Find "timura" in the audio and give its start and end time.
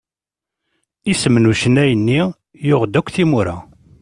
3.15-3.55